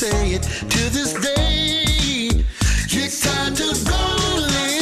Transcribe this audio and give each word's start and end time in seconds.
say 0.00 0.32
it 0.32 0.42
to 0.44 0.88
this 0.88 1.12
day. 1.12 2.42
Time 3.20 3.54
to 3.54 3.64
go 3.64 4.00
live. 4.38 4.80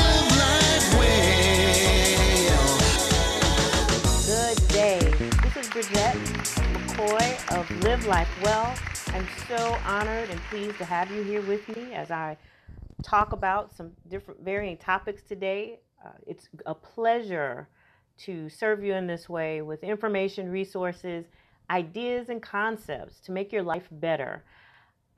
Good 4.26 4.68
day. 4.68 5.00
This 5.42 5.56
is 5.56 5.68
Bridget 5.70 6.14
McCoy 6.72 7.58
of 7.58 7.68
Live 7.82 8.06
Life 8.06 8.28
Well. 8.44 8.72
I'm 9.08 9.26
so 9.48 9.76
honored 9.84 10.30
and 10.30 10.38
pleased 10.50 10.78
to 10.78 10.84
have 10.84 11.10
you 11.10 11.24
here 11.24 11.42
with 11.42 11.66
me 11.74 11.94
as 11.94 12.12
I 12.12 12.36
talk 13.02 13.32
about 13.32 13.74
some 13.74 13.90
different 14.08 14.44
varying 14.44 14.76
topics 14.76 15.22
today. 15.22 15.80
Uh, 16.04 16.10
it's 16.28 16.48
a 16.64 16.76
pleasure 16.76 17.66
to 18.18 18.48
serve 18.48 18.84
you 18.84 18.94
in 18.94 19.08
this 19.08 19.28
way 19.28 19.62
with 19.62 19.82
information, 19.82 20.48
resources, 20.48 21.24
ideas, 21.70 22.28
and 22.28 22.40
concepts 22.40 23.18
to 23.20 23.32
make 23.32 23.52
your 23.52 23.64
life 23.64 23.88
better. 23.90 24.44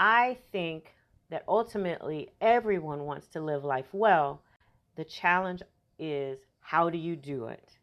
I 0.01 0.39
think 0.51 0.95
that 1.29 1.45
ultimately 1.47 2.31
everyone 2.41 3.05
wants 3.05 3.27
to 3.29 3.41
live 3.41 3.65
life 3.65 3.89
well. 3.93 4.43
The 4.97 5.05
challenge 5.05 5.63
is 5.99 6.39
how 6.61 6.89
do 6.89 6.97
you 6.97 7.17
do 7.17 7.47
it? 7.47 7.77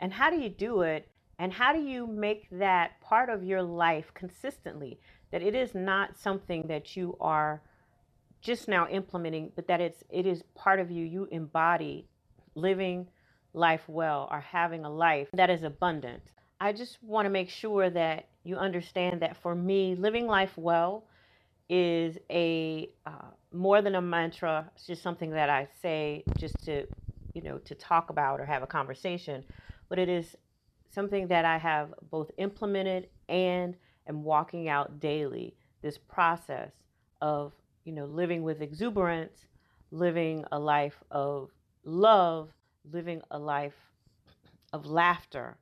And 0.00 0.12
how 0.12 0.30
do 0.30 0.36
you 0.36 0.48
do 0.48 0.82
it? 0.82 1.08
And 1.38 1.52
how 1.52 1.72
do 1.72 1.80
you 1.80 2.08
make 2.08 2.48
that 2.50 3.00
part 3.00 3.30
of 3.30 3.44
your 3.44 3.62
life 3.62 4.12
consistently? 4.14 4.98
That 5.30 5.42
it 5.42 5.54
is 5.54 5.76
not 5.76 6.18
something 6.18 6.66
that 6.66 6.96
you 6.96 7.16
are 7.20 7.62
just 8.40 8.66
now 8.66 8.88
implementing, 8.88 9.52
but 9.54 9.68
that 9.68 9.80
it's 9.80 10.02
it 10.10 10.26
is 10.26 10.42
part 10.56 10.80
of 10.80 10.90
you. 10.90 11.04
You 11.04 11.28
embody 11.30 12.08
living 12.56 13.06
life 13.52 13.82
well 13.86 14.28
or 14.30 14.40
having 14.40 14.84
a 14.84 14.90
life 14.90 15.28
that 15.34 15.50
is 15.50 15.62
abundant. 15.62 16.32
I 16.60 16.72
just 16.72 17.02
want 17.02 17.26
to 17.26 17.30
make 17.30 17.50
sure 17.50 17.90
that 17.90 18.28
you 18.44 18.56
understand 18.56 19.20
that 19.20 19.36
for 19.36 19.54
me, 19.54 19.94
living 19.94 20.26
life 20.26 20.56
well 20.56 21.04
is 21.68 22.16
a 22.30 22.88
uh, 23.04 23.30
more 23.52 23.82
than 23.82 23.94
a 23.94 24.00
mantra. 24.00 24.70
It's 24.74 24.86
just 24.86 25.02
something 25.02 25.30
that 25.30 25.50
I 25.50 25.68
say 25.82 26.24
just 26.38 26.64
to, 26.64 26.86
you 27.34 27.42
know, 27.42 27.58
to 27.58 27.74
talk 27.74 28.10
about 28.10 28.40
or 28.40 28.46
have 28.46 28.62
a 28.62 28.66
conversation. 28.66 29.44
But 29.88 29.98
it 29.98 30.08
is 30.08 30.36
something 30.88 31.28
that 31.28 31.44
I 31.44 31.58
have 31.58 31.92
both 32.10 32.30
implemented 32.38 33.08
and 33.28 33.76
am 34.08 34.22
walking 34.22 34.68
out 34.68 34.98
daily. 34.98 35.54
This 35.82 35.98
process 35.98 36.70
of, 37.20 37.52
you 37.84 37.92
know, 37.92 38.06
living 38.06 38.42
with 38.42 38.62
exuberance, 38.62 39.46
living 39.90 40.44
a 40.52 40.58
life 40.58 41.02
of 41.10 41.50
love, 41.84 42.50
living 42.90 43.20
a 43.30 43.38
life 43.38 43.74
of 44.72 44.86
laughter. 44.86 45.58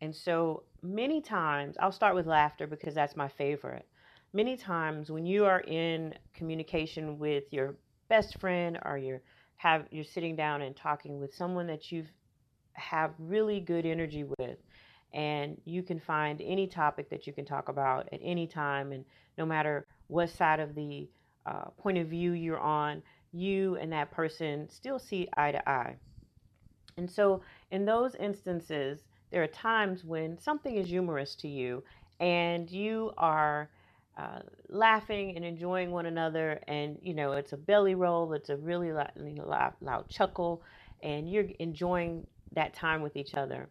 And 0.00 0.14
so 0.14 0.62
many 0.82 1.20
times, 1.20 1.76
I'll 1.80 1.92
start 1.92 2.14
with 2.14 2.26
laughter 2.26 2.66
because 2.66 2.94
that's 2.94 3.16
my 3.16 3.28
favorite. 3.28 3.86
Many 4.32 4.56
times 4.56 5.10
when 5.10 5.26
you 5.26 5.44
are 5.44 5.60
in 5.60 6.14
communication 6.34 7.18
with 7.18 7.44
your 7.50 7.76
best 8.08 8.38
friend 8.40 8.78
or 8.84 8.96
you're 8.96 9.22
have 9.56 9.86
you're 9.90 10.04
sitting 10.04 10.36
down 10.36 10.62
and 10.62 10.74
talking 10.74 11.20
with 11.20 11.34
someone 11.34 11.66
that 11.66 11.92
you've 11.92 12.10
have 12.72 13.12
really 13.18 13.60
good 13.60 13.84
energy 13.84 14.24
with 14.38 14.58
and 15.12 15.60
you 15.64 15.82
can 15.82 16.00
find 16.00 16.40
any 16.40 16.66
topic 16.66 17.10
that 17.10 17.26
you 17.26 17.32
can 17.32 17.44
talk 17.44 17.68
about 17.68 18.08
at 18.12 18.20
any 18.22 18.46
time 18.46 18.92
and 18.92 19.04
no 19.36 19.44
matter 19.44 19.86
what 20.06 20.30
side 20.30 20.60
of 20.60 20.74
the 20.74 21.08
uh, 21.44 21.64
point 21.76 21.98
of 21.98 22.06
view 22.06 22.32
you're 22.32 22.60
on 22.60 23.02
you 23.32 23.76
and 23.76 23.92
that 23.92 24.10
person 24.10 24.68
still 24.70 24.98
see 24.98 25.28
eye 25.36 25.52
to 25.52 25.68
eye 25.68 25.94
and 26.96 27.10
so, 27.10 27.40
in 27.70 27.86
those 27.86 28.14
instances, 28.16 29.04
there 29.30 29.42
are 29.42 29.48
times 29.48 30.04
when 30.04 30.38
something 30.38 30.76
is 30.76 30.88
humorous 30.88 31.34
to 31.36 31.48
you 31.48 31.82
and 32.20 32.70
you 32.70 33.12
are 33.16 33.70
uh, 34.18 34.40
laughing 34.68 35.34
and 35.36 35.44
enjoying 35.44 35.90
one 35.90 36.04
another, 36.06 36.60
and 36.68 36.98
you 37.00 37.14
know, 37.14 37.32
it's 37.32 37.52
a 37.52 37.56
belly 37.56 37.94
roll, 37.94 38.32
it's 38.34 38.50
a 38.50 38.56
really 38.56 38.92
loud, 38.92 39.12
you 39.16 39.34
know, 39.34 39.48
loud, 39.48 39.72
loud 39.80 40.08
chuckle, 40.08 40.62
and 41.02 41.30
you're 41.30 41.46
enjoying 41.58 42.26
that 42.52 42.74
time 42.74 43.00
with 43.00 43.16
each 43.16 43.34
other. 43.34 43.68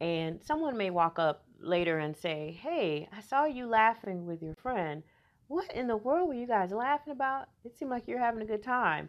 And 0.00 0.40
someone 0.42 0.76
may 0.76 0.90
walk 0.90 1.18
up 1.18 1.44
later 1.58 1.98
and 1.98 2.16
say, 2.16 2.58
Hey, 2.62 3.08
I 3.12 3.20
saw 3.20 3.46
you 3.46 3.66
laughing 3.66 4.26
with 4.26 4.42
your 4.42 4.54
friend. 4.54 5.02
What 5.48 5.74
in 5.74 5.88
the 5.88 5.96
world 5.96 6.28
were 6.28 6.34
you 6.34 6.46
guys 6.46 6.70
laughing 6.70 7.12
about? 7.12 7.48
It 7.64 7.76
seemed 7.76 7.90
like 7.90 8.06
you're 8.06 8.20
having 8.20 8.42
a 8.42 8.46
good 8.46 8.62
time. 8.62 9.08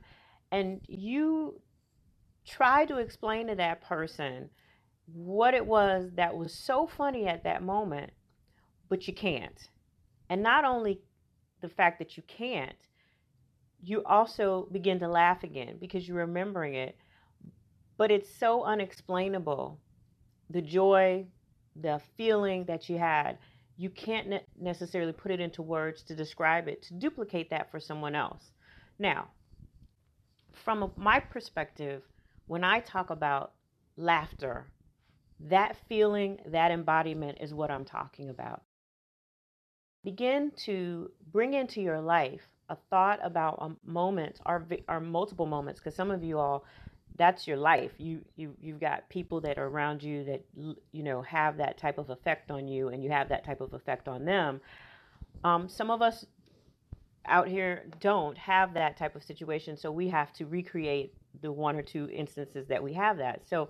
And 0.52 0.82
you 0.88 1.62
try 2.48 2.86
to 2.86 2.98
explain 2.98 3.48
to 3.48 3.56
that 3.56 3.82
person 3.82 4.50
what 5.14 5.54
it 5.54 5.66
was 5.66 6.12
that 6.16 6.36
was 6.36 6.54
so 6.54 6.88
funny 6.88 7.28
at 7.28 7.44
that 7.44 7.64
moment, 7.64 8.12
but 8.90 9.08
you 9.08 9.14
can't. 9.14 9.70
And 10.30 10.42
not 10.42 10.66
only 10.66 11.02
the 11.62 11.70
fact 11.70 12.00
that 12.00 12.18
you 12.18 12.24
can't, 12.28 12.76
you 13.84 14.04
also 14.06 14.68
begin 14.72 15.00
to 15.00 15.08
laugh 15.08 15.44
again 15.44 15.78
because 15.80 16.08
you're 16.08 16.18
remembering 16.18 16.76
it, 16.76 16.96
but 17.98 18.12
it's 18.12 18.34
so 18.34 18.64
unexplainable. 18.64 19.80
The 20.50 20.62
joy, 20.62 21.26
the 21.76 22.02
feeling 22.18 22.66
that 22.66 22.90
you 22.90 22.98
had, 22.98 23.38
you 23.78 23.90
can't 23.90 24.30
ne- 24.30 24.46
necessarily 24.60 25.14
put 25.14 25.32
it 25.32 25.40
into 25.40 25.62
words 25.62 26.04
to 26.04 26.16
describe 26.16 26.68
it, 26.68 26.84
to 26.84 26.94
duplicate 26.94 27.50
that 27.50 27.72
for 27.72 27.80
someone 27.80 28.16
else. 28.16 28.52
Now, 29.00 29.30
from 30.54 30.92
my 30.96 31.20
perspective, 31.20 32.04
when 32.48 32.64
I 32.64 32.82
talk 32.82 33.10
about 33.10 33.54
laughter, 33.98 34.68
that 35.50 35.76
feeling, 35.88 36.40
that 36.48 36.72
embodiment 36.72 37.38
is 37.42 37.54
what 37.54 37.72
I'm 37.72 37.86
talking 37.86 38.30
about. 38.30 38.62
Begin 40.04 40.52
to 40.66 41.12
bring 41.32 41.54
into 41.54 41.82
your 41.82 42.02
life 42.02 42.42
a 42.70 42.76
thought 42.90 43.20
about 43.24 43.58
a 43.62 43.90
moment 43.90 44.40
or, 44.46 44.66
or 44.88 45.00
multiple 45.00 45.46
moments, 45.46 45.80
because 45.80 45.96
some 45.96 46.12
of 46.12 46.24
you 46.24 46.40
all, 46.40 46.66
that's 47.18 47.48
your 47.48 47.58
life. 47.58 47.92
You, 47.98 48.22
you, 48.36 48.56
you've 48.60 48.80
got 48.80 49.08
people 49.10 49.42
that 49.42 49.58
are 49.58 49.68
around 49.68 50.02
you 50.02 50.24
that, 50.24 50.46
you 50.92 51.04
know, 51.04 51.22
have 51.22 51.58
that 51.58 51.78
type 51.78 51.98
of 51.98 52.10
effect 52.10 52.50
on 52.50 52.68
you 52.68 52.88
and 52.88 53.04
you 53.04 53.10
have 53.12 53.30
that 53.30 53.44
type 53.44 53.62
of 53.62 53.74
effect 53.74 54.08
on 54.08 54.26
them. 54.26 54.62
Um, 55.44 55.68
some 55.68 55.92
of 55.92 56.02
us 56.02 56.26
out 57.28 57.48
here 57.48 57.84
don't 58.00 58.38
have 58.38 58.74
that 58.74 58.98
type 58.98 59.16
of 59.16 59.24
situation, 59.24 59.78
so 59.78 59.92
we 59.92 60.08
have 60.10 60.34
to 60.34 60.46
recreate 60.46 61.14
the 61.42 61.52
one 61.52 61.76
or 61.76 61.82
two 61.82 62.10
instances 62.12 62.68
that 62.68 62.82
we 62.82 62.94
have 62.94 63.18
that. 63.18 63.42
So 63.48 63.70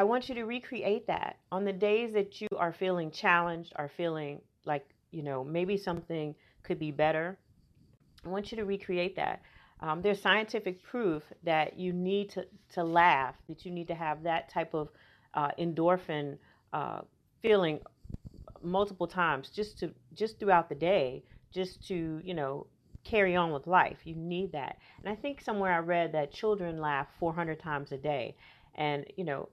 I 0.00 0.04
want 0.04 0.30
you 0.30 0.34
to 0.36 0.44
recreate 0.44 1.08
that 1.08 1.36
on 1.52 1.66
the 1.66 1.74
days 1.74 2.14
that 2.14 2.40
you 2.40 2.48
are 2.56 2.72
feeling 2.72 3.10
challenged, 3.10 3.74
are 3.76 3.90
feeling 3.98 4.40
like, 4.64 4.88
you 5.10 5.22
know, 5.22 5.44
maybe 5.44 5.76
something 5.76 6.34
could 6.62 6.78
be 6.78 6.90
better. 6.90 7.38
I 8.24 8.30
want 8.30 8.50
you 8.50 8.56
to 8.56 8.64
recreate 8.64 9.16
that. 9.16 9.42
Um, 9.80 10.00
there's 10.00 10.22
scientific 10.22 10.82
proof 10.82 11.22
that 11.42 11.78
you 11.78 11.92
need 11.92 12.30
to, 12.30 12.46
to 12.72 12.82
laugh, 12.82 13.34
that 13.46 13.66
you 13.66 13.72
need 13.72 13.88
to 13.88 13.94
have 13.94 14.22
that 14.22 14.48
type 14.48 14.72
of 14.72 14.88
uh, 15.34 15.50
endorphin 15.58 16.38
uh, 16.72 17.02
feeling 17.42 17.80
multiple 18.62 19.06
times 19.06 19.50
just 19.50 19.78
to 19.80 19.92
just 20.14 20.40
throughout 20.40 20.70
the 20.70 20.74
day, 20.74 21.24
just 21.52 21.86
to 21.88 22.22
you 22.24 22.32
know 22.32 22.66
carry 23.04 23.36
on 23.36 23.52
with 23.52 23.66
life. 23.66 23.98
You 24.04 24.14
need 24.14 24.52
that. 24.52 24.78
And 25.04 25.12
I 25.12 25.14
think 25.14 25.42
somewhere 25.42 25.74
I 25.74 25.80
read 25.80 26.12
that 26.12 26.32
children 26.32 26.80
laugh 26.80 27.08
400 27.18 27.60
times 27.60 27.92
a 27.92 27.98
day. 27.98 28.36
And, 28.76 29.04
you 29.16 29.24
know, 29.24 29.48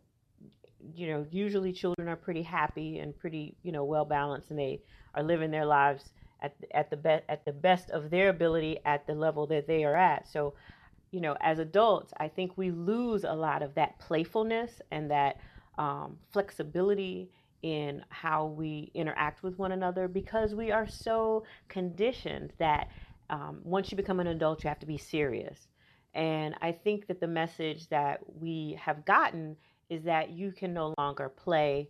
you 0.96 1.08
know, 1.08 1.26
usually 1.32 1.74
children 1.74 2.08
are 2.08 2.16
pretty 2.16 2.44
happy 2.44 3.00
and 3.00 3.18
pretty, 3.18 3.56
you 3.64 3.72
know, 3.72 3.84
well 3.84 4.06
balanced 4.06 4.50
and 4.50 4.60
they 4.60 4.82
are 5.14 5.24
living 5.24 5.52
their 5.52 5.66
lives 5.66 6.12
at 6.42 6.56
at 6.74 6.90
the 6.90 6.98
best 6.98 7.24
at 7.30 7.46
the 7.46 7.54
best 7.54 7.90
of 7.92 8.10
their 8.10 8.30
ability 8.30 8.78
at 8.86 9.08
the 9.08 9.14
level 9.14 9.48
that 9.48 9.68
they 9.68 9.84
are 9.84 9.96
at. 9.96 10.28
So, 10.28 10.54
you 11.12 11.22
know, 11.22 11.36
as 11.42 11.60
adults, 11.60 12.14
I 12.20 12.28
think 12.28 12.58
we 12.58 12.72
lose 12.72 13.24
a 13.24 13.34
lot 13.34 13.64
of 13.64 13.76
that 13.76 14.00
playfulness 14.00 14.82
and 14.92 15.10
that 15.12 15.38
um, 15.78 16.18
flexibility 16.32 17.30
in 17.64 18.04
how 18.10 18.46
we 18.46 18.92
interact 18.94 19.44
with 19.44 19.58
one 19.58 19.72
another 19.72 20.08
because 20.08 20.54
we 20.54 20.72
are 20.72 20.88
so 20.88 21.44
conditioned 21.68 22.54
that 22.60 22.90
um, 23.30 23.60
once 23.64 23.92
you 23.92 23.98
become 23.98 24.20
an 24.20 24.28
adult, 24.28 24.64
you 24.64 24.68
have 24.68 24.80
to 24.80 24.86
be 24.86 24.98
serious. 24.98 25.68
And 26.14 26.56
I 26.62 26.72
think 26.72 27.08
that 27.08 27.20
the 27.20 27.28
message 27.28 27.90
that 27.90 28.20
we 28.40 28.80
have 28.82 29.06
gotten 29.06 29.58
is 29.90 30.04
that 30.04 30.32
you 30.32 30.52
can 30.52 30.74
no 30.74 30.94
longer 30.98 31.30
play, 31.30 31.90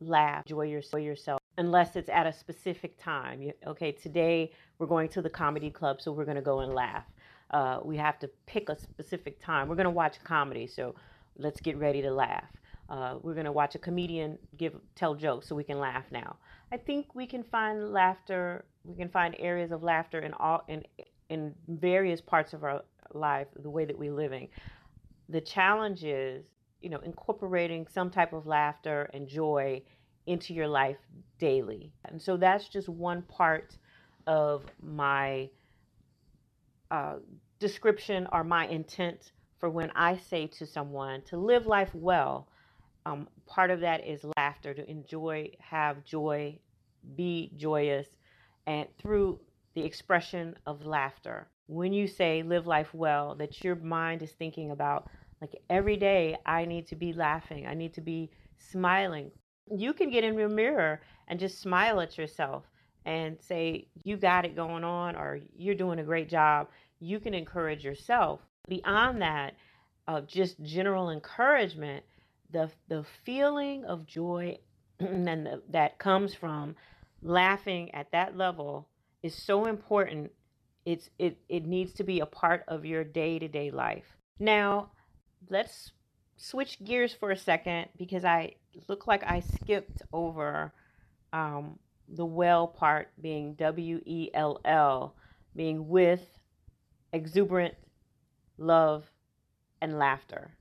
laugh, 0.00 0.44
enjoy 0.46 0.62
yourself 0.62 1.40
unless 1.58 1.96
it's 1.96 2.08
at 2.08 2.26
a 2.26 2.32
specific 2.32 2.98
time. 3.02 3.42
You, 3.42 3.52
okay, 3.66 3.92
today 3.92 4.52
we're 4.78 4.86
going 4.86 5.08
to 5.10 5.22
the 5.22 5.30
comedy 5.30 5.70
club, 5.70 6.00
so 6.00 6.12
we're 6.12 6.24
going 6.24 6.36
to 6.36 6.42
go 6.42 6.60
and 6.60 6.74
laugh. 6.74 7.04
Uh, 7.50 7.80
we 7.84 7.96
have 7.96 8.18
to 8.18 8.30
pick 8.46 8.68
a 8.68 8.78
specific 8.78 9.42
time. 9.42 9.68
We're 9.68 9.76
going 9.76 9.84
to 9.84 9.90
watch 9.90 10.22
comedy, 10.24 10.66
so 10.66 10.94
let's 11.38 11.60
get 11.60 11.78
ready 11.78 12.02
to 12.02 12.10
laugh. 12.10 12.44
Uh, 12.88 13.16
we're 13.22 13.34
going 13.34 13.46
to 13.46 13.52
watch 13.52 13.74
a 13.74 13.78
comedian 13.78 14.38
give 14.56 14.74
tell 14.94 15.14
jokes, 15.14 15.48
so 15.48 15.54
we 15.54 15.64
can 15.64 15.78
laugh 15.78 16.04
now. 16.10 16.36
I 16.72 16.76
think 16.76 17.14
we 17.14 17.26
can 17.26 17.42
find 17.42 17.92
laughter. 17.92 18.64
We 18.84 18.96
can 18.96 19.08
find 19.08 19.34
areas 19.38 19.72
of 19.72 19.82
laughter 19.82 20.20
in 20.20 20.32
all 20.34 20.64
in 20.68 20.84
in 21.28 21.54
various 21.68 22.20
parts 22.20 22.52
of 22.52 22.62
our 22.62 22.82
life, 23.12 23.48
the 23.60 23.70
way 23.70 23.84
that 23.84 23.98
we're 23.98 24.12
living. 24.12 24.48
The 25.28 25.40
challenge 25.40 26.04
is, 26.04 26.44
you 26.80 26.90
know, 26.90 26.98
incorporating 26.98 27.86
some 27.86 28.10
type 28.10 28.32
of 28.32 28.46
laughter 28.46 29.10
and 29.12 29.26
joy 29.28 29.82
into 30.26 30.52
your 30.54 30.68
life 30.68 30.98
daily. 31.38 31.92
And 32.04 32.20
so 32.20 32.36
that's 32.36 32.68
just 32.68 32.88
one 32.88 33.22
part 33.22 33.76
of 34.26 34.64
my 34.82 35.48
uh, 36.90 37.16
description 37.58 38.26
or 38.32 38.44
my 38.44 38.66
intent 38.66 39.32
for 39.58 39.70
when 39.70 39.90
I 39.94 40.16
say 40.16 40.46
to 40.48 40.66
someone 40.66 41.22
to 41.22 41.36
live 41.36 41.66
life 41.66 41.94
well. 41.94 42.48
Um, 43.06 43.28
part 43.46 43.70
of 43.70 43.80
that 43.80 44.06
is 44.06 44.24
laughter, 44.36 44.74
to 44.74 44.90
enjoy, 44.90 45.52
have 45.60 46.04
joy, 46.04 46.58
be 47.14 47.52
joyous, 47.56 48.08
and 48.66 48.88
through 48.98 49.38
the 49.74 49.82
expression 49.84 50.56
of 50.66 50.84
laughter. 50.86 51.48
When 51.68 51.92
you 51.92 52.08
say 52.08 52.42
live 52.42 52.66
life 52.66 52.92
well, 52.92 53.36
that 53.36 53.62
your 53.62 53.76
mind 53.76 54.22
is 54.22 54.32
thinking 54.32 54.72
about 54.72 55.08
like 55.40 55.60
every 55.68 55.96
day 55.96 56.36
I 56.46 56.64
need 56.64 56.86
to 56.88 56.96
be 56.96 57.12
laughing, 57.12 57.66
I 57.66 57.74
need 57.74 57.94
to 57.94 58.00
be 58.00 58.30
smiling. 58.58 59.30
You 59.70 59.92
can 59.92 60.10
get 60.10 60.24
in 60.24 60.38
your 60.38 60.48
mirror 60.48 61.00
and 61.28 61.38
just 61.38 61.60
smile 61.60 62.00
at 62.00 62.16
yourself 62.16 62.64
and 63.04 63.36
say, 63.40 63.88
You 64.04 64.16
got 64.16 64.44
it 64.44 64.56
going 64.56 64.84
on, 64.84 65.16
or 65.16 65.40
you're 65.56 65.74
doing 65.74 65.98
a 65.98 66.04
great 66.04 66.28
job. 66.28 66.68
You 67.00 67.20
can 67.20 67.34
encourage 67.34 67.84
yourself. 67.84 68.40
Beyond 68.68 69.22
that, 69.22 69.54
of 70.08 70.26
just 70.26 70.62
general 70.62 71.10
encouragement, 71.10 72.04
the, 72.50 72.70
the 72.88 73.04
feeling 73.24 73.84
of 73.84 74.06
joy 74.06 74.58
and 75.00 75.46
the, 75.46 75.62
that 75.70 75.98
comes 75.98 76.34
from 76.34 76.74
laughing 77.22 77.92
at 77.94 78.10
that 78.12 78.36
level 78.36 78.88
is 79.22 79.34
so 79.34 79.66
important. 79.66 80.30
It's 80.84 81.10
it 81.18 81.36
it 81.48 81.66
needs 81.66 81.92
to 81.94 82.04
be 82.04 82.20
a 82.20 82.26
part 82.26 82.62
of 82.68 82.84
your 82.84 83.02
day-to-day 83.02 83.72
life. 83.72 84.04
Now, 84.38 84.90
let's 85.48 85.92
switch 86.36 86.82
gears 86.84 87.12
for 87.12 87.30
a 87.30 87.36
second 87.36 87.88
because 87.96 88.24
I 88.24 88.54
look 88.88 89.06
like 89.06 89.24
I 89.24 89.40
skipped 89.40 90.02
over 90.12 90.72
um, 91.32 91.78
the 92.08 92.26
well 92.26 92.66
part 92.66 93.08
being 93.20 93.54
W 93.54 94.00
E 94.04 94.30
L 94.34 94.60
L, 94.64 95.14
being 95.54 95.88
with 95.88 96.20
exuberant 97.12 97.74
love 98.58 99.10
and 99.80 99.98
laughter. 99.98 100.52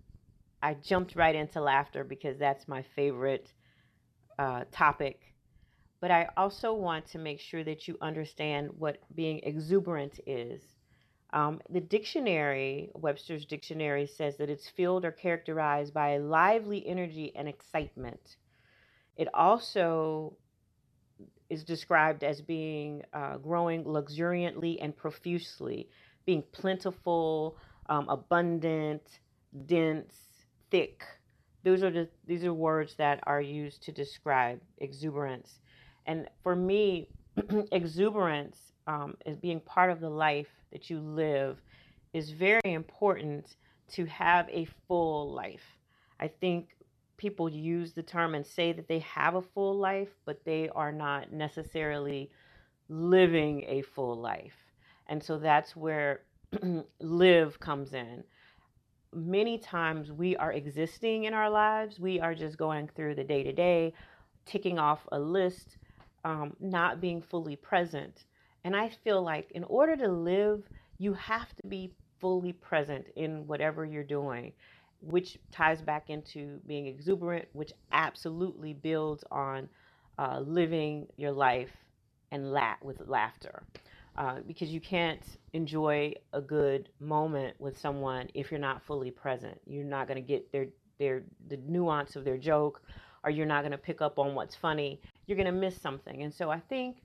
I 0.62 0.74
jumped 0.74 1.16
right 1.16 1.36
into 1.36 1.62
laughter 1.62 2.04
because 2.04 2.38
that's 2.38 2.68
my 2.68 2.82
favorite 2.82 3.54
uh, 4.40 4.64
topic. 4.72 5.22
But 6.02 6.12
I 6.12 6.30
also 6.38 6.74
want 6.74 7.08
to 7.08 7.20
make 7.20 7.40
sure 7.40 7.64
that 7.64 7.88
you 7.88 7.98
understand 8.02 8.70
what 8.78 8.98
being 9.16 9.40
exuberant 9.44 10.20
is. 10.26 10.62
Um, 11.36 11.60
the 11.70 11.82
dictionary, 11.82 12.92
Webster's 12.96 13.46
dictionary, 13.46 14.08
says 14.08 14.38
that 14.38 14.50
it's 14.50 14.70
filled 14.70 15.04
or 15.04 15.12
characterized 15.12 15.94
by 15.94 16.12
a 16.12 16.20
lively 16.20 16.88
energy 16.88 17.34
and 17.36 17.50
excitement. 17.50 18.38
It 19.18 19.28
also 19.34 20.38
is 21.50 21.66
described 21.66 22.24
as 22.24 22.42
being 22.42 23.04
uh, 23.12 23.36
growing 23.38 23.84
luxuriantly 23.86 24.80
and 24.80 24.96
profusely, 24.96 25.90
being 26.26 26.42
plentiful, 26.54 27.58
um, 27.90 28.08
abundant, 28.08 29.04
dense, 29.66 30.16
thick. 30.72 31.04
Those 31.66 31.84
are 31.84 31.92
the 31.92 32.08
these 32.26 32.46
are 32.46 32.54
words 32.54 32.96
that 32.96 33.20
are 33.24 33.42
used 33.42 33.84
to 33.84 33.92
describe 33.92 34.62
exuberance. 34.78 35.60
And 36.06 36.30
for 36.44 36.56
me, 36.56 37.10
exuberance 37.74 38.72
um, 38.88 39.16
as 39.26 39.38
being 39.38 39.60
part 39.60 39.92
of 39.92 40.00
the 40.00 40.10
life 40.10 40.50
that 40.72 40.90
you 40.90 41.00
live 41.00 41.58
is 42.14 42.32
very 42.32 42.62
important 42.64 43.56
to 43.90 44.06
have 44.06 44.48
a 44.50 44.66
full 44.88 45.34
life. 45.34 45.78
I 46.20 46.28
think 46.28 46.70
people 47.18 47.50
use 47.50 47.94
the 47.94 48.04
term 48.04 48.36
and 48.36 48.46
say 48.46 48.72
that 48.74 48.88
they 48.88 49.00
have 49.00 49.36
a 49.36 49.42
full 49.42 49.78
life, 49.78 50.10
but 50.26 50.44
they 50.46 50.70
are 50.70 50.92
not 50.92 51.32
necessarily 51.32 52.30
living 52.90 53.64
a 53.68 53.82
full 53.82 54.16
life. 54.16 54.56
And 55.08 55.24
so 55.24 55.38
that's 55.38 55.76
where 55.76 56.22
live 57.00 57.60
comes 57.60 57.94
in. 57.94 58.24
Many 59.14 59.58
times 59.58 60.12
we 60.12 60.36
are 60.36 60.52
existing 60.52 61.24
in 61.24 61.34
our 61.34 61.50
lives, 61.50 62.00
we 62.00 62.20
are 62.20 62.36
just 62.36 62.58
going 62.58 62.90
through 62.96 63.16
the 63.16 63.24
day 63.24 63.44
to 63.44 63.54
day, 63.54 63.94
ticking 64.46 64.78
off 64.78 65.08
a 65.12 65.20
list, 65.20 65.78
um, 66.26 66.56
not 66.60 67.00
being 67.00 67.22
fully 67.22 67.56
present. 67.56 68.26
And 68.65 68.75
I 68.75 68.89
feel 68.89 69.23
like 69.23 69.50
in 69.51 69.63
order 69.63 69.95
to 69.95 70.09
live, 70.09 70.67
you 70.97 71.13
have 71.13 71.56
to 71.56 71.67
be 71.67 71.94
fully 72.19 72.51
present 72.51 73.06
in 73.15 73.47
whatever 73.47 73.85
you're 73.85 74.03
doing 74.03 74.51
which 75.01 75.38
ties 75.51 75.81
back 75.81 76.09
into 76.09 76.59
being 76.67 76.88
exuberant, 76.88 77.45
which 77.53 77.71
absolutely 77.91 78.73
builds 78.73 79.23
on 79.31 79.69
uh, 80.17 80.39
living 80.39 81.07
your 81.17 81.31
life 81.31 81.71
and 82.31 82.51
laugh 82.51 82.77
with 82.81 83.01
laughter. 83.07 83.63
Uh, 84.17 84.39
because 84.47 84.69
you 84.69 84.79
can't 84.79 85.38
enjoy 85.51 86.13
a 86.31 86.39
good 86.39 86.88
moment 87.01 87.53
with 87.59 87.77
someone 87.77 88.29
if 88.33 88.50
you're 88.50 88.59
not 88.59 88.81
fully 88.81 89.12
present. 89.12 89.59
You're 89.67 89.83
not 89.83 90.07
going 90.07 90.21
to 90.21 90.27
get 90.27 90.51
their 90.53 90.67
their 90.97 91.23
the 91.50 91.57
nuance 91.57 92.15
of 92.15 92.23
their 92.23 92.38
joke, 92.38 92.81
or 93.25 93.29
you're 93.29 93.45
not 93.45 93.63
going 93.63 93.73
to 93.73 93.77
pick 93.77 94.01
up 94.01 94.17
on 94.17 94.33
what's 94.33 94.56
funny. 94.56 95.01
You're 95.27 95.35
going 95.35 95.47
to 95.47 95.51
miss 95.51 95.79
something. 95.81 96.23
And 96.23 96.33
so 96.33 96.50
I 96.50 96.62
think 96.62 97.03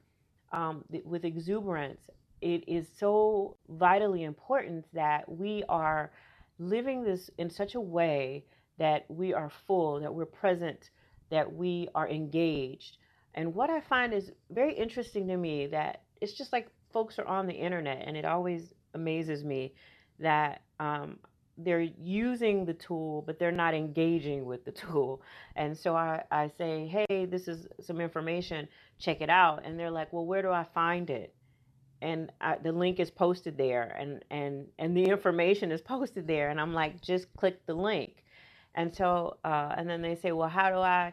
um, 0.52 0.84
with 1.04 1.24
exuberance, 1.24 2.00
it 2.40 2.64
is 2.66 2.86
so 2.98 3.56
vitally 3.68 4.24
important 4.24 4.86
that 4.92 5.30
we 5.30 5.62
are 5.68 6.10
living 6.58 7.02
this 7.02 7.30
in 7.38 7.50
such 7.50 7.74
a 7.74 7.80
way 7.80 8.44
that 8.78 9.04
we 9.08 9.34
are 9.34 9.50
full, 9.66 10.00
that 10.00 10.14
we're 10.14 10.24
present, 10.24 10.90
that 11.30 11.52
we 11.52 11.88
are 11.94 12.08
engaged. 12.08 12.96
And 13.34 13.54
what 13.54 13.70
I 13.70 13.80
find 13.80 14.12
is 14.12 14.32
very 14.50 14.74
interesting 14.74 15.28
to 15.28 15.36
me 15.36 15.66
that 15.68 16.02
it's 16.20 16.32
just 16.32 16.52
like 16.52 16.68
folks 16.92 17.18
are 17.18 17.26
on 17.26 17.46
the 17.46 17.54
internet, 17.54 18.02
and 18.06 18.16
it 18.16 18.24
always 18.24 18.74
amazes 18.94 19.44
me 19.44 19.74
that 20.18 20.62
um, 20.80 21.18
they're 21.64 21.80
using 21.80 22.64
the 22.64 22.74
tool, 22.74 23.22
but 23.26 23.38
they're 23.38 23.52
not 23.52 23.74
engaging 23.74 24.44
with 24.44 24.64
the 24.64 24.72
tool. 24.84 25.22
And 25.56 25.76
so 25.76 25.96
I, 25.96 26.22
I 26.30 26.48
say, 26.58 26.86
hey, 26.86 27.26
this 27.26 27.48
is 27.48 27.66
some 27.80 28.00
information, 28.00 28.68
check 28.98 29.20
it 29.20 29.30
out. 29.30 29.64
And 29.64 29.78
they're 29.78 29.90
like, 29.90 30.12
well, 30.12 30.26
where 30.26 30.42
do 30.42 30.50
I 30.50 30.64
find 30.74 31.10
it? 31.10 31.34
and 32.02 32.32
I, 32.40 32.56
the 32.56 32.72
link 32.72 32.98
is 32.98 33.10
posted 33.10 33.56
there 33.56 33.94
and 33.98 34.24
and 34.30 34.66
and 34.78 34.96
the 34.96 35.04
information 35.04 35.70
is 35.70 35.80
posted 35.94 36.26
there 36.26 36.50
and 36.50 36.60
i'm 36.60 36.72
like 36.72 37.00
just 37.00 37.32
click 37.36 37.64
the 37.66 37.74
link 37.74 38.24
and 38.74 38.94
so 38.94 39.36
uh, 39.44 39.74
and 39.76 39.88
then 39.88 40.02
they 40.02 40.14
say 40.14 40.32
well 40.32 40.48
how 40.48 40.70
do 40.70 40.76
i 40.76 41.12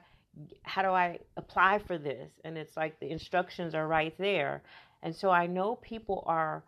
how 0.63 0.81
do 0.81 0.89
i 0.89 1.19
apply 1.35 1.79
for 1.79 1.97
this 1.97 2.31
and 2.43 2.57
it's 2.57 2.77
like 2.77 2.99
the 2.99 3.09
instructions 3.09 3.73
are 3.73 3.87
right 3.87 4.15
there 4.17 4.63
and 5.03 5.15
so 5.15 5.29
i 5.29 5.47
know 5.47 5.75
people 5.75 6.23
are 6.27 6.63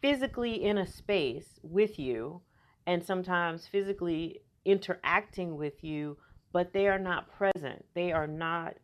physically 0.00 0.64
in 0.64 0.78
a 0.78 0.86
space 0.86 1.58
with 1.62 1.98
you 1.98 2.40
and 2.86 3.04
sometimes 3.04 3.66
physically 3.66 4.40
interacting 4.64 5.56
with 5.56 5.82
you 5.84 6.16
but 6.52 6.72
they 6.72 6.88
are 6.88 6.98
not 6.98 7.30
present 7.36 7.84
they 7.94 8.12
are 8.12 8.26
not 8.26 8.74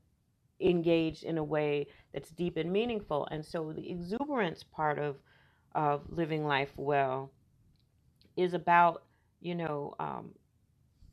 engaged 0.62 1.24
in 1.24 1.38
a 1.38 1.44
way 1.44 1.86
that's 2.12 2.30
deep 2.30 2.56
and 2.56 2.72
meaningful. 2.72 3.26
And 3.30 3.44
so 3.44 3.72
the 3.72 3.90
exuberance 3.90 4.62
part 4.62 4.98
of 4.98 5.16
of 5.74 6.02
living 6.10 6.44
life 6.44 6.72
well 6.76 7.32
is 8.36 8.52
about 8.52 9.04
you 9.40 9.54
know 9.54 9.94
um, 9.98 10.30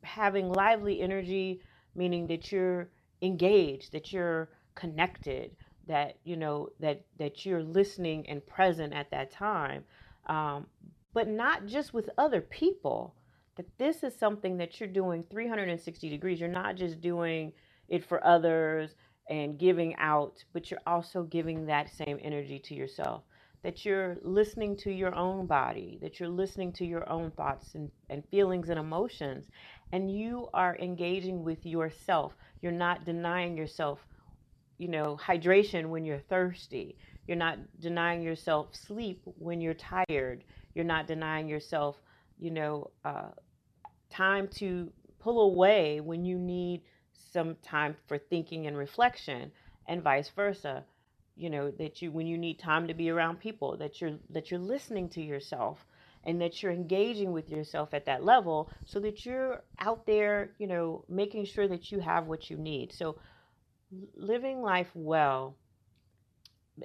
having 0.03 0.51
lively 0.51 1.01
energy, 1.01 1.61
meaning 1.95 2.27
that 2.27 2.51
you're 2.51 2.89
engaged, 3.21 3.91
that 3.93 4.13
you're 4.13 4.49
connected, 4.75 5.55
that 5.87 6.17
you 6.23 6.35
know 6.35 6.69
that 6.79 7.03
that 7.17 7.45
you're 7.45 7.63
listening 7.63 8.27
and 8.29 8.45
present 8.45 8.93
at 8.93 9.09
that 9.11 9.31
time, 9.31 9.83
um, 10.27 10.67
but 11.13 11.27
not 11.27 11.65
just 11.65 11.93
with 11.93 12.09
other 12.17 12.41
people. 12.41 13.15
That 13.55 13.77
this 13.77 14.03
is 14.03 14.15
something 14.15 14.57
that 14.57 14.79
you're 14.79 14.87
doing 14.87 15.23
360 15.29 16.09
degrees. 16.09 16.39
You're 16.39 16.49
not 16.49 16.75
just 16.75 17.01
doing 17.01 17.51
it 17.89 18.05
for 18.05 18.25
others 18.25 18.95
and 19.29 19.59
giving 19.59 19.95
out, 19.97 20.43
but 20.53 20.69
you're 20.71 20.79
also 20.87 21.23
giving 21.23 21.65
that 21.65 21.89
same 21.89 22.19
energy 22.21 22.59
to 22.59 22.73
yourself. 22.73 23.23
That 23.63 23.85
you're 23.85 24.17
listening 24.23 24.77
to 24.77 24.91
your 24.91 25.13
own 25.13 25.45
body, 25.45 25.99
that 26.01 26.19
you're 26.19 26.29
listening 26.29 26.71
to 26.73 26.85
your 26.85 27.07
own 27.09 27.31
thoughts 27.31 27.75
and, 27.75 27.91
and 28.09 28.23
feelings 28.31 28.69
and 28.69 28.79
emotions, 28.79 29.49
and 29.91 30.09
you 30.09 30.47
are 30.53 30.77
engaging 30.77 31.43
with 31.43 31.65
yourself. 31.65 32.33
You're 32.61 32.71
not 32.71 33.05
denying 33.05 33.57
yourself, 33.57 33.99
you 34.77 34.87
know, 34.87 35.19
hydration 35.21 35.89
when 35.89 36.05
you're 36.05 36.19
thirsty. 36.29 36.97
You're 37.29 37.37
not 37.37 37.59
denying 37.79 38.23
yourself 38.23 38.73
sleep 38.73 39.21
when 39.37 39.61
you're 39.61 39.75
tired. 39.75 40.43
You're 40.73 40.83
not 40.83 41.05
denying 41.05 41.47
yourself, 41.47 42.01
you 42.39 42.49
know, 42.49 42.89
uh, 43.05 43.29
time 44.09 44.47
to 44.55 44.91
pull 45.19 45.41
away 45.41 45.99
when 45.99 46.25
you 46.25 46.39
need 46.39 46.81
some 47.13 47.55
time 47.61 47.95
for 48.07 48.17
thinking 48.17 48.65
and 48.65 48.75
reflection 48.75 49.51
and 49.87 50.01
vice 50.01 50.29
versa 50.29 50.83
you 51.35 51.51
know 51.51 51.69
that 51.69 52.01
you 52.01 52.11
when 52.11 52.25
you 52.25 52.37
need 52.37 52.57
time 52.57 52.87
to 52.87 52.95
be 52.95 53.11
around 53.11 53.39
people 53.39 53.77
that 53.77 54.01
you're 54.01 54.17
that 54.31 54.49
you're 54.49 54.59
listening 54.59 55.07
to 55.09 55.21
yourself 55.21 55.85
and 56.23 56.41
that 56.41 56.63
you're 56.63 56.71
engaging 56.71 57.31
with 57.31 57.49
yourself 57.49 57.93
at 57.93 58.05
that 58.05 58.23
level 58.23 58.71
so 58.85 58.99
that 58.99 59.23
you're 59.23 59.61
out 59.79 60.03
there 60.07 60.49
you 60.57 60.65
know 60.65 61.05
making 61.07 61.45
sure 61.45 61.67
that 61.67 61.91
you 61.91 61.99
have 61.99 62.25
what 62.25 62.49
you 62.49 62.57
need 62.57 62.91
so 62.91 63.15
living 64.15 64.63
life 64.63 64.89
well 64.95 65.55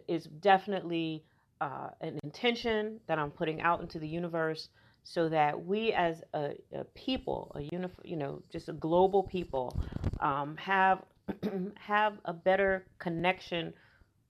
is 0.08 0.24
definitely 0.24 1.24
uh, 1.60 1.88
an 2.00 2.18
intention 2.24 3.00
that 3.06 3.18
I'm 3.18 3.30
putting 3.30 3.60
out 3.60 3.80
into 3.80 3.98
the 3.98 4.08
universe 4.08 4.68
so 5.04 5.28
that 5.28 5.64
we 5.64 5.92
as 5.92 6.22
a, 6.32 6.52
a 6.72 6.84
people, 6.94 7.52
a 7.54 7.74
unif- 7.74 8.04
you 8.04 8.16
know, 8.16 8.42
just 8.50 8.68
a 8.68 8.72
global 8.72 9.22
people, 9.22 9.78
um, 10.20 10.56
have 10.56 11.02
have 11.76 12.14
a 12.24 12.32
better 12.32 12.86
connection 12.98 13.72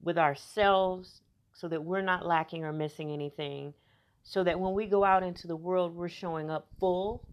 with 0.02 0.18
ourselves 0.18 1.22
so 1.52 1.68
that 1.68 1.82
we're 1.82 2.02
not 2.02 2.26
lacking 2.26 2.64
or 2.64 2.72
missing 2.72 3.12
anything 3.12 3.72
so 4.22 4.42
that 4.42 4.58
when 4.58 4.72
we 4.72 4.86
go 4.86 5.04
out 5.04 5.22
into 5.22 5.46
the 5.46 5.56
world 5.56 5.94
we're 5.94 6.08
showing 6.08 6.50
up 6.50 6.68
full 6.80 7.24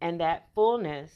and 0.00 0.20
that 0.20 0.46
fullness 0.54 1.10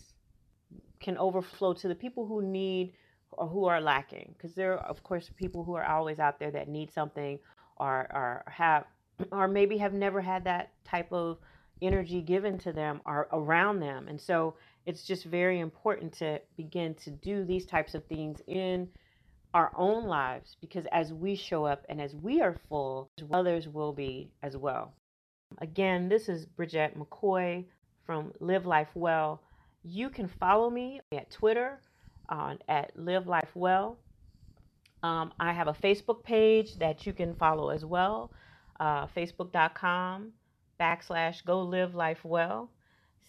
can 1.00 1.16
overflow 1.18 1.72
to 1.74 1.88
the 1.88 1.94
people 1.94 2.26
who 2.26 2.42
need 2.42 2.92
or 3.32 3.46
who 3.46 3.66
are 3.66 3.80
lacking 3.80 4.34
because 4.36 4.54
there 4.54 4.72
are 4.72 4.86
of 4.86 5.02
course 5.02 5.30
people 5.36 5.64
who 5.64 5.74
are 5.74 5.84
always 5.84 6.18
out 6.18 6.38
there 6.38 6.50
that 6.50 6.68
need 6.68 6.92
something 6.92 7.38
or 7.76 8.06
or 8.12 8.44
have 8.46 8.84
or 9.32 9.48
maybe 9.48 9.78
have 9.78 9.92
never 9.92 10.20
had 10.20 10.44
that 10.44 10.70
type 10.84 11.12
of 11.12 11.38
energy 11.82 12.20
given 12.20 12.58
to 12.58 12.72
them 12.72 13.00
or 13.06 13.28
around 13.32 13.80
them. 13.80 14.08
And 14.08 14.20
so 14.20 14.54
it's 14.86 15.04
just 15.04 15.24
very 15.24 15.60
important 15.60 16.12
to 16.14 16.40
begin 16.56 16.94
to 16.94 17.10
do 17.10 17.44
these 17.44 17.66
types 17.66 17.94
of 17.94 18.04
things 18.06 18.40
in 18.46 18.88
our 19.54 19.72
own 19.76 20.04
lives 20.04 20.56
because 20.60 20.86
as 20.92 21.12
we 21.12 21.34
show 21.34 21.64
up 21.64 21.84
and 21.88 22.00
as 22.00 22.14
we 22.14 22.40
are 22.42 22.56
full 22.68 23.10
others 23.32 23.68
will 23.68 23.92
be 23.92 24.30
as 24.42 24.56
well. 24.56 24.92
Again 25.58 26.08
this 26.08 26.28
is 26.28 26.46
bridgette 26.46 26.96
mccoy 26.96 27.64
from 28.04 28.32
live 28.40 28.66
life 28.66 28.88
well. 28.94 29.42
You 29.82 30.10
can 30.10 30.28
follow 30.28 30.68
me 30.68 31.00
at 31.12 31.30
twitter 31.30 31.80
on 32.28 32.58
at 32.68 32.92
live 32.96 33.26
life 33.26 33.50
well. 33.54 33.98
Um, 35.02 35.32
i 35.38 35.52
have 35.52 35.68
a 35.68 35.72
facebook 35.72 36.24
page 36.24 36.76
that 36.78 37.06
you 37.06 37.12
can 37.12 37.32
follow 37.36 37.68
as 37.68 37.84
well 37.84 38.32
uh, 38.80 39.06
facebook.com 39.06 40.32
backslash 40.78 41.44
go 41.44 41.60
live 41.60 41.94
life 41.94 42.24
well. 42.24 42.70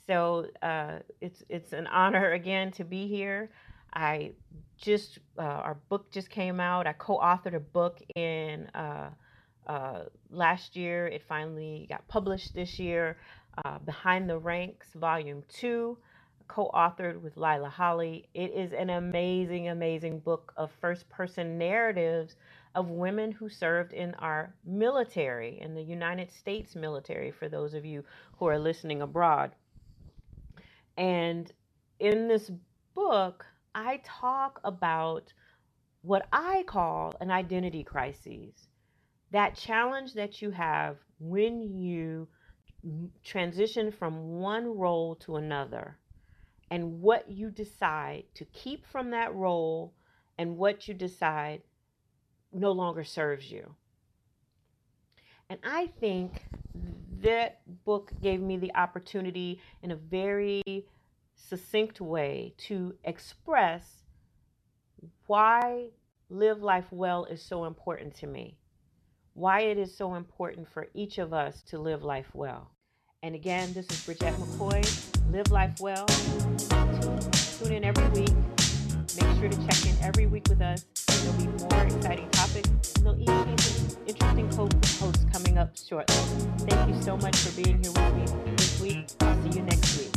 So 0.07 0.47
uh, 0.61 0.99
it's 1.21 1.43
it's 1.49 1.73
an 1.73 1.87
honor 1.87 2.31
again 2.39 2.71
to 2.73 2.83
be 2.83 3.07
here. 3.07 3.51
I 3.93 4.33
just 4.77 5.19
uh, 5.37 5.41
our 5.41 5.77
book 5.89 6.11
just 6.11 6.29
came 6.29 6.59
out. 6.59 6.87
I 6.87 6.93
co-authored 6.93 7.55
a 7.55 7.59
book 7.59 8.01
in 8.15 8.67
uh, 8.75 9.09
uh, 9.67 10.03
last 10.29 10.75
year. 10.75 11.07
It 11.07 11.23
finally 11.23 11.87
got 11.89 12.07
published 12.07 12.53
this 12.53 12.79
year 12.79 13.17
uh, 13.63 13.79
behind 13.79 14.29
the 14.29 14.37
ranks 14.37 14.87
volume 14.93 15.43
2 16.49 16.53
co-authored 16.53 17.21
with 17.21 17.37
lila 17.37 17.69
holley. 17.69 18.27
It 18.33 18.51
is 18.51 18.73
an 18.73 18.89
amazing 18.89 19.69
amazing 19.69 20.19
book 20.19 20.53
of 20.57 20.71
first 20.81 21.09
person 21.09 21.57
narratives 21.57 22.35
of 22.75 22.89
women 22.89 23.31
who 23.31 23.49
served 23.49 23.93
in 23.93 24.15
our 24.15 24.53
military 24.65 25.59
in 25.61 25.75
the 25.75 25.83
united 25.83 26.31
states 26.31 26.75
military 26.75 27.31
for 27.31 27.49
those 27.49 27.73
of 27.73 27.85
you 27.85 28.03
who 28.37 28.47
are 28.47 28.59
listening 28.59 29.01
abroad. 29.01 29.55
And 30.97 31.51
in 31.99 32.27
this 32.27 32.51
book 32.95 33.45
i 33.75 34.01
talk 34.03 34.59
about 34.63 35.33
what 36.01 36.27
i 36.33 36.63
call 36.67 37.13
an 37.21 37.31
identity 37.31 37.83
crisis 37.83 38.69
that 39.31 39.55
challenge 39.55 40.15
that 40.15 40.41
you 40.41 40.51
have 40.51 40.97
when 41.19 41.61
you 41.61 42.27
transition 43.23 43.91
from 43.91 44.39
one 44.39 44.65
role 44.77 45.15
to 45.15 45.35
another 45.35 45.98
and 46.71 47.01
what 47.01 47.29
you 47.29 47.49
decide 47.49 48.23
to 48.35 48.45
keep 48.45 48.85
from 48.85 49.11
that 49.11 49.33
role 49.33 49.93
and 50.37 50.57
what 50.57 50.87
you 50.87 50.93
decide 50.93 51.61
no 52.53 52.71
longer 52.71 53.03
serves 53.03 53.51
you. 53.51 53.75
And 55.49 55.59
I 55.63 55.87
think 55.99 56.45
that 57.21 57.61
book 57.85 58.11
gave 58.21 58.39
me 58.39 58.57
the 58.57 58.73
opportunity 58.75 59.59
in 59.81 59.91
a 59.91 59.95
very 59.95 60.85
succinct 61.35 61.99
way 61.99 62.53
to 62.57 62.93
express 63.03 64.03
why 65.27 65.87
live 66.29 66.61
life 66.61 66.85
well 66.91 67.25
is 67.25 67.41
so 67.41 67.65
important 67.65 68.13
to 68.15 68.27
me 68.27 68.57
why 69.39 69.61
it 69.61 69.77
is 69.77 69.95
so 69.95 70.15
important 70.15 70.67
for 70.67 70.87
each 70.93 71.17
of 71.17 71.33
us 71.33 71.61
to 71.61 71.79
live 71.79 72.03
life 72.03 72.29
well. 72.33 72.71
And 73.21 73.35
again, 73.35 73.73
this 73.73 73.85
is 73.87 73.97
Bridgette 74.05 74.33
McCoy. 74.35 74.81
Live 75.29 75.51
life 75.51 75.81
well. 75.81 76.05
Tune 77.59 77.73
in 77.73 77.83
every 77.83 78.07
week. 78.17 78.33
Make 79.19 79.37
sure 79.37 79.49
to 79.49 79.67
check 79.67 79.85
in 79.85 79.97
every 80.01 80.25
week 80.25 80.47
with 80.47 80.61
us. 80.61 80.85
There'll 81.05 81.37
be 81.37 81.47
more 81.47 81.83
exciting 81.83 82.29
topics. 82.29 82.69
And 82.95 83.05
there'll 83.05 83.19
even 83.21 83.55
be 83.55 83.61
some 83.61 83.97
interesting 84.07 84.49
co-hosts 84.51 85.25
coming 85.33 85.57
up 85.57 85.75
shortly. 85.75 86.15
Thank 86.59 86.95
you 86.95 87.01
so 87.01 87.17
much 87.17 87.35
for 87.35 87.61
being 87.61 87.83
here 87.83 87.91
with 87.91 88.15
me 88.15 88.55
this 88.55 88.79
week. 88.79 89.09
I'll 89.19 89.43
see 89.43 89.59
you 89.59 89.65
next 89.65 89.97
week. 89.97 90.13